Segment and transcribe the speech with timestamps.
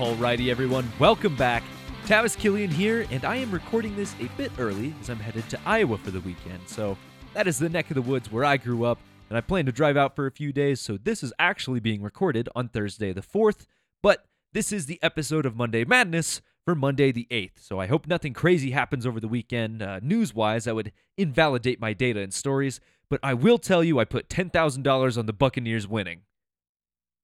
[0.00, 1.62] Alrighty, everyone, welcome back.
[2.06, 5.60] Tavis Killian here, and I am recording this a bit early as I'm headed to
[5.66, 6.66] Iowa for the weekend.
[6.66, 6.96] So,
[7.34, 8.98] that is the neck of the woods where I grew up,
[9.28, 10.80] and I plan to drive out for a few days.
[10.80, 13.66] So, this is actually being recorded on Thursday the 4th,
[14.02, 14.24] but
[14.54, 17.58] this is the episode of Monday Madness for Monday the 8th.
[17.60, 19.82] So, I hope nothing crazy happens over the weekend.
[19.82, 23.98] Uh, News wise, that would invalidate my data and stories, but I will tell you
[23.98, 26.22] I put $10,000 on the Buccaneers winning.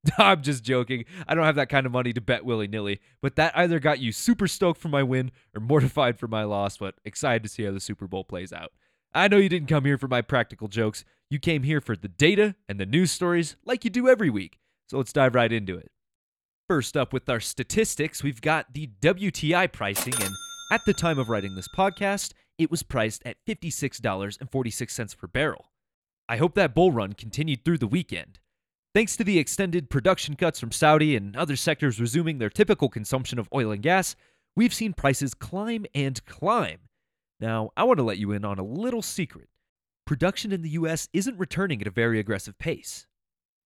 [0.18, 1.04] I'm just joking.
[1.26, 3.98] I don't have that kind of money to bet willy nilly, but that either got
[3.98, 7.64] you super stoked for my win or mortified for my loss, but excited to see
[7.64, 8.72] how the Super Bowl plays out.
[9.14, 11.04] I know you didn't come here for my practical jokes.
[11.30, 14.58] You came here for the data and the news stories like you do every week.
[14.88, 15.90] So let's dive right into it.
[16.68, 20.34] First up with our statistics, we've got the WTI pricing, and
[20.72, 25.70] at the time of writing this podcast, it was priced at $56.46 per barrel.
[26.28, 28.40] I hope that bull run continued through the weekend.
[28.96, 33.38] Thanks to the extended production cuts from Saudi and other sectors resuming their typical consumption
[33.38, 34.16] of oil and gas,
[34.56, 36.78] we've seen prices climb and climb.
[37.38, 39.50] Now, I want to let you in on a little secret.
[40.06, 43.06] Production in the US isn't returning at a very aggressive pace.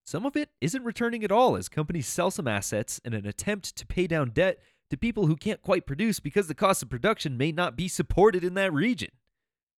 [0.05, 3.77] Some of it isn't returning at all as companies sell some assets in an attempt
[3.77, 4.58] to pay down debt
[4.91, 8.42] to people who can't quite produce because the cost of production may not be supported
[8.42, 9.11] in that region.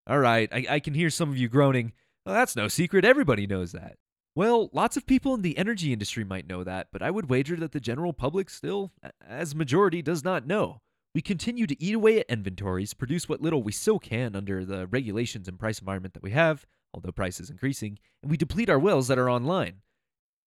[0.07, 1.93] All right, I, I can hear some of you groaning.
[2.25, 3.05] Well, that's no secret.
[3.05, 3.97] Everybody knows that.
[4.35, 7.55] Well, lots of people in the energy industry might know that, but I would wager
[7.57, 8.91] that the general public still,
[9.27, 10.81] as majority, does not know.
[11.13, 14.87] We continue to eat away at inventories, produce what little we still can under the
[14.87, 18.79] regulations and price environment that we have, although price is increasing, and we deplete our
[18.79, 19.81] wells that are online.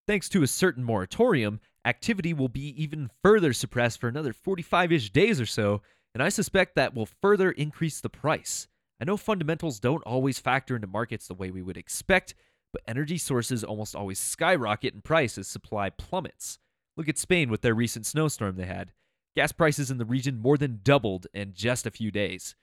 [0.09, 5.11] Thanks to a certain moratorium, activity will be even further suppressed for another 45 ish
[5.11, 8.67] days or so, and I suspect that will further increase the price.
[9.01, 12.35] I know fundamentals don't always factor into markets the way we would expect,
[12.73, 16.59] but energy sources almost always skyrocket in price as supply plummets.
[16.97, 18.93] Look at Spain with their recent snowstorm they had.
[19.35, 22.55] Gas prices in the region more than doubled in just a few days.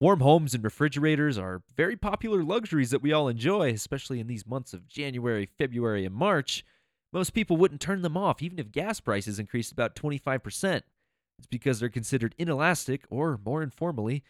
[0.00, 4.46] Warm homes and refrigerators are very popular luxuries that we all enjoy, especially in these
[4.46, 6.64] months of January, February, and March.
[7.12, 10.82] Most people wouldn't turn them off even if gas prices increased about 25%.
[11.38, 14.22] It's because they're considered inelastic, or more informally,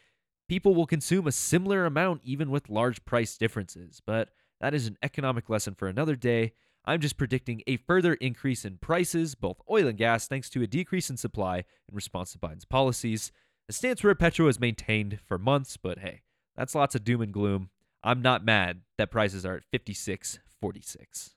[0.49, 4.01] people will consume a similar amount even with large price differences.
[4.05, 4.31] But
[4.61, 6.53] that is an economic lesson for another day.
[6.85, 10.67] I'm just predicting a further increase in prices, both oil and gas, thanks to a
[10.67, 13.33] decrease in supply in response to Biden's policies.
[13.69, 16.23] A stance where Petro has maintained for months, but hey,
[16.57, 17.71] that's lots of doom and gloom.
[18.03, 21.31] I'm not mad that prices are at 56.46.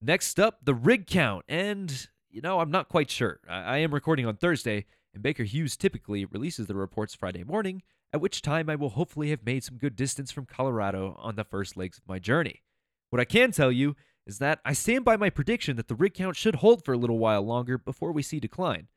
[0.00, 1.44] Next up, the rig count.
[1.48, 3.40] And, you know, I'm not quite sure.
[3.48, 7.82] I, I am recording on Thursday, and Baker Hughes typically releases the reports Friday morning,
[8.12, 11.44] at which time I will hopefully have made some good distance from Colorado on the
[11.44, 12.62] first legs of my journey.
[13.10, 13.96] What I can tell you
[14.26, 16.98] is that I stand by my prediction that the rig count should hold for a
[16.98, 18.88] little while longer before we see decline.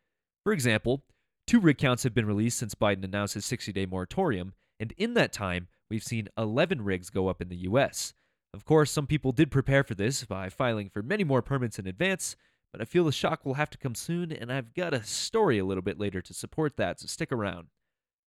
[0.43, 1.03] For example,
[1.47, 5.13] two rig counts have been released since Biden announced his 60 day moratorium, and in
[5.13, 8.13] that time, we've seen 11 rigs go up in the US.
[8.53, 11.87] Of course, some people did prepare for this by filing for many more permits in
[11.87, 12.35] advance,
[12.73, 15.57] but I feel the shock will have to come soon, and I've got a story
[15.57, 17.67] a little bit later to support that, so stick around.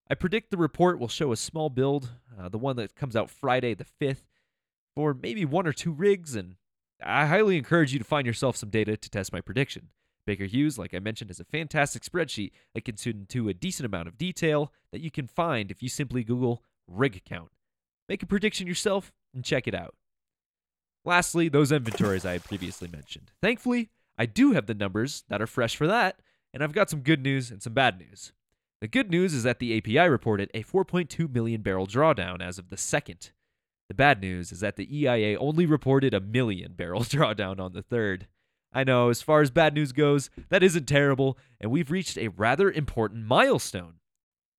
[0.08, 3.30] I predict the report will show a small build, uh, the one that comes out
[3.30, 4.26] Friday the 5th,
[4.94, 6.56] for maybe one or two rigs, and
[7.02, 9.88] I highly encourage you to find yourself some data to test my prediction.
[10.26, 14.08] Baker Hughes, like I mentioned, has a fantastic spreadsheet that gets into a decent amount
[14.08, 17.50] of detail that you can find if you simply Google rig count.
[18.08, 19.94] Make a prediction yourself and check it out.
[21.04, 23.32] Lastly, those inventories I had previously mentioned.
[23.42, 26.20] Thankfully, I do have the numbers that are fresh for that,
[26.52, 28.32] and I've got some good news and some bad news.
[28.84, 32.68] The good news is that the API reported a 4.2 million barrel drawdown as of
[32.68, 33.30] the 2nd.
[33.88, 37.82] The bad news is that the EIA only reported a million barrel drawdown on the
[37.82, 38.24] 3rd.
[38.74, 42.28] I know, as far as bad news goes, that isn't terrible, and we've reached a
[42.28, 44.00] rather important milestone.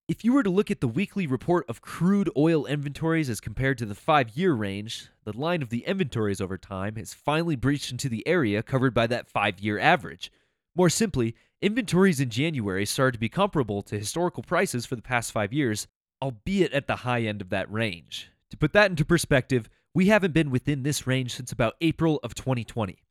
[0.08, 3.78] If you were to look at the weekly report of crude oil inventories as compared
[3.78, 7.92] to the five year range, the line of the inventories over time has finally breached
[7.92, 10.32] into the area covered by that five year average.
[10.76, 15.32] More simply, Inventories in January started to be comparable to historical prices for the past
[15.32, 15.88] five years,
[16.22, 18.30] albeit at the high end of that range.
[18.52, 22.36] To put that into perspective, we haven't been within this range since about April of
[22.36, 23.02] 2020.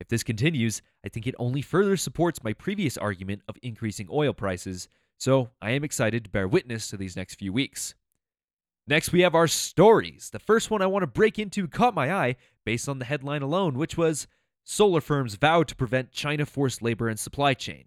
[0.00, 4.34] If this continues, I think it only further supports my previous argument of increasing oil
[4.34, 7.94] prices, so I am excited to bear witness to these next few weeks.
[8.88, 10.30] Next, we have our stories.
[10.30, 12.36] The first one I want to break into caught my eye
[12.66, 14.26] based on the headline alone, which was
[14.64, 17.84] Solar firms vow to prevent China forced labor and supply chain.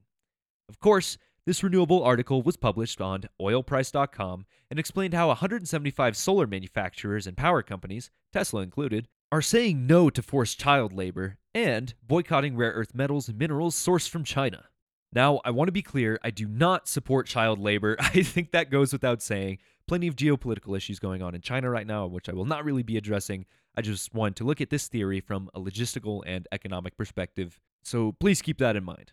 [0.68, 7.28] Of course, this renewable article was published on oilprice.com and explained how 175 solar manufacturers
[7.28, 12.72] and power companies, Tesla included, are saying no to forced child labor and boycotting rare
[12.72, 14.66] earth metals and minerals sourced from China.
[15.14, 17.96] Now, I want to be clear I do not support child labor.
[18.00, 19.60] I think that goes without saying.
[19.88, 22.84] Plenty of geopolitical issues going on in China right now, which I will not really
[22.84, 23.46] be addressing.
[23.78, 27.60] I just want to look at this theory from a logistical and economic perspective.
[27.84, 29.12] So please keep that in mind.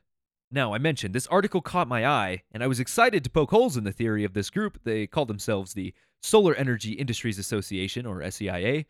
[0.51, 3.77] Now, I mentioned this article caught my eye, and I was excited to poke holes
[3.77, 4.79] in the theory of this group.
[4.85, 8.85] They call themselves the Solar Energy Industries Association, or SEIA,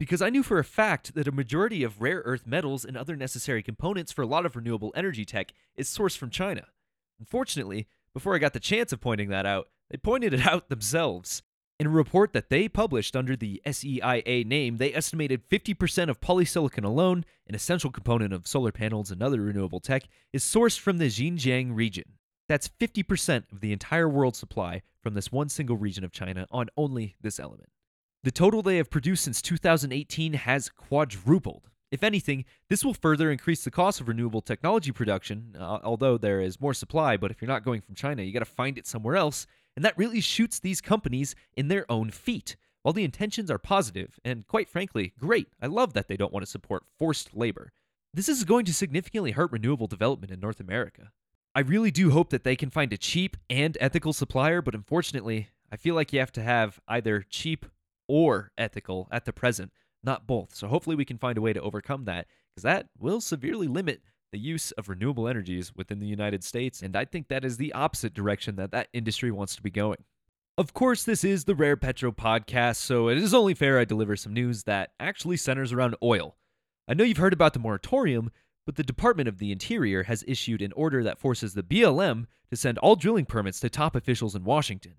[0.00, 3.14] because I knew for a fact that a majority of rare earth metals and other
[3.14, 6.66] necessary components for a lot of renewable energy tech is sourced from China.
[7.20, 11.42] Unfortunately, before I got the chance of pointing that out, they pointed it out themselves.
[11.78, 16.84] In a report that they published under the SEIA name, they estimated 50% of polysilicon
[16.84, 21.08] alone, an essential component of solar panels and other renewable tech, is sourced from the
[21.08, 22.04] Xinjiang region.
[22.48, 26.68] That's 50% of the entire world supply from this one single region of China on
[26.76, 27.68] only this element.
[28.22, 31.68] The total they have produced since 2018 has quadrupled.
[31.90, 36.40] If anything, this will further increase the cost of renewable technology production, uh, although there
[36.40, 38.86] is more supply, but if you're not going from China, you got to find it
[38.86, 39.46] somewhere else,
[39.76, 42.56] and that really shoots these companies in their own feet.
[42.82, 46.44] While the intentions are positive, and quite frankly, great, I love that they don't want
[46.44, 47.72] to support forced labor.
[48.12, 51.12] This is going to significantly hurt renewable development in North America.
[51.54, 55.48] I really do hope that they can find a cheap and ethical supplier, but unfortunately,
[55.70, 57.66] I feel like you have to have either cheap
[58.08, 59.72] or ethical at the present,
[60.02, 60.54] not both.
[60.54, 64.02] So hopefully we can find a way to overcome that because that will severely limit
[64.32, 67.72] the use of renewable energies within the United States, and I think that is the
[67.72, 70.04] opposite direction that that industry wants to be going.
[70.58, 74.16] Of course, this is the Rare Petro podcast, so it is only fair I deliver
[74.16, 76.36] some news that actually centers around oil.
[76.88, 78.30] I know you've heard about the moratorium,
[78.66, 82.56] but the Department of the Interior has issued an order that forces the BLM to
[82.56, 84.94] send all drilling permits to top officials in Washington.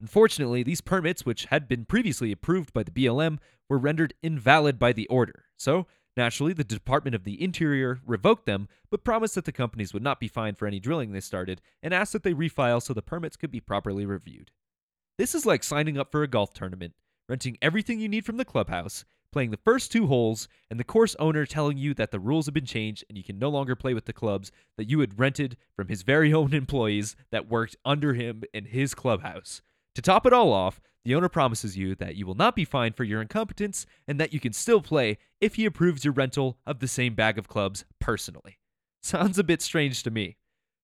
[0.00, 4.92] Unfortunately, these permits, which had been previously approved by the BLM, were rendered invalid by
[4.92, 5.46] the order.
[5.56, 5.86] So,
[6.16, 10.20] naturally, the Department of the Interior revoked them, but promised that the companies would not
[10.20, 13.36] be fined for any drilling they started, and asked that they refile so the permits
[13.36, 14.50] could be properly reviewed.
[15.18, 16.94] This is like signing up for a golf tournament,
[17.28, 21.16] renting everything you need from the clubhouse, playing the first two holes, and the course
[21.18, 23.94] owner telling you that the rules have been changed and you can no longer play
[23.94, 28.14] with the clubs that you had rented from his very own employees that worked under
[28.14, 29.62] him in his clubhouse.
[29.94, 32.96] To top it all off, the owner promises you that you will not be fined
[32.96, 36.78] for your incompetence and that you can still play if he approves your rental of
[36.78, 38.58] the same bag of clubs personally.
[39.02, 40.36] Sounds a bit strange to me.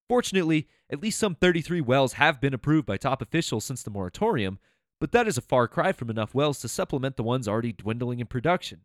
[0.09, 4.59] Fortunately, at least some 33 wells have been approved by top officials since the moratorium,
[5.01, 8.21] but that is a far cry from enough wells to supplement the ones already dwindling
[8.21, 8.83] in production.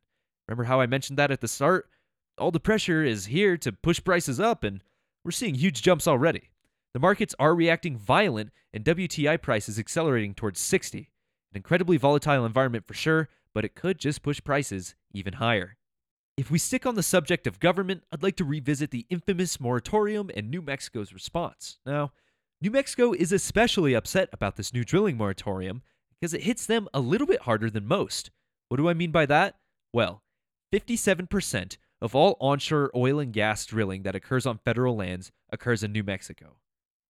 [0.48, 1.90] Remember how I mentioned that at the start?
[2.38, 4.82] All the pressure is here to push prices up, and
[5.24, 6.50] we're seeing huge jumps already.
[6.94, 11.12] The markets are reacting violent, and WTI price is accelerating towards 60.
[11.52, 15.78] An incredibly volatile environment for sure, but it could just push prices even higher.
[16.38, 20.30] If we stick on the subject of government, I'd like to revisit the infamous moratorium
[20.36, 21.80] and New Mexico's response.
[21.86, 22.12] Now,
[22.62, 25.82] New Mexico is especially upset about this new drilling moratorium
[26.20, 28.32] because it hits them a little bit harder than most.
[28.70, 29.56] What do I mean by that?
[29.94, 30.22] Well,
[30.74, 35.92] 57% of all onshore oil and gas drilling that occurs on federal lands occurs in
[35.92, 36.58] New Mexico.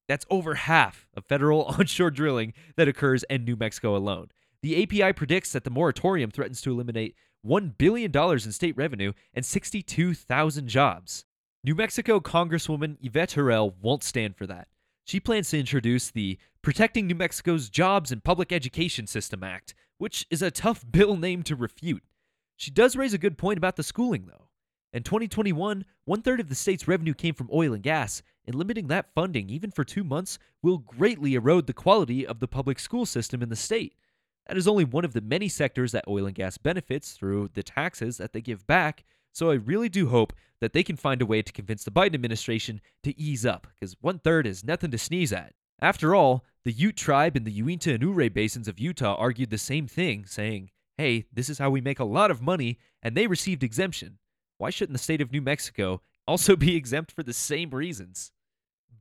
[0.08, 4.30] That's over half of federal onshore drilling that occurs in New Mexico alone.
[4.62, 9.46] The API predicts that the moratorium threatens to eliminate $1 billion in state revenue and
[9.46, 11.26] 62,000 jobs.
[11.64, 14.68] New Mexico Congresswoman Yvette Herrell won't stand for that.
[15.06, 20.26] She plans to introduce the Protecting New Mexico's Jobs and Public Education System Act, which
[20.30, 22.04] is a tough bill name to refute.
[22.58, 24.50] She does raise a good point about the schooling, though.
[24.92, 28.88] In 2021, one third of the state's revenue came from oil and gas, and limiting
[28.88, 33.06] that funding even for two months will greatly erode the quality of the public school
[33.06, 33.94] system in the state.
[34.48, 37.64] That is only one of the many sectors that oil and gas benefits through the
[37.64, 41.26] taxes that they give back, so I really do hope that they can find a
[41.26, 44.98] way to convince the Biden administration to ease up, because one third is nothing to
[44.98, 45.54] sneeze at.
[45.82, 49.58] After all, the Ute tribe in the Uinta and Ouray basins of Utah argued the
[49.58, 53.28] same thing, saying, hey, this is how we make a lot of money, and they
[53.28, 54.18] received exemption.
[54.58, 58.32] Why shouldn't the state of New Mexico also be exempt for the same reasons?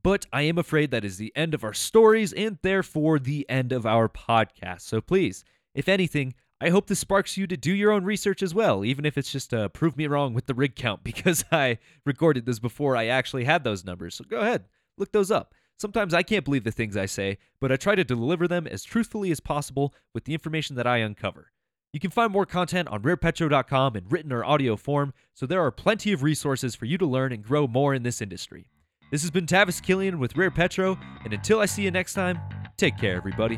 [0.03, 3.71] But I am afraid that is the end of our stories and therefore the end
[3.71, 4.81] of our podcast.
[4.81, 8.55] So please, if anything, I hope this sparks you to do your own research as
[8.55, 11.77] well, even if it's just to prove me wrong with the rig count because I
[12.05, 14.15] recorded this before I actually had those numbers.
[14.15, 14.65] So go ahead,
[14.97, 15.53] look those up.
[15.79, 18.83] Sometimes I can't believe the things I say, but I try to deliver them as
[18.83, 21.51] truthfully as possible with the information that I uncover.
[21.93, 25.71] You can find more content on rarepetro.com in written or audio form, so there are
[25.71, 28.67] plenty of resources for you to learn and grow more in this industry.
[29.09, 32.39] This has been Tavis Killian with Rare Petro, and until I see you next time,
[32.75, 33.57] take care, everybody.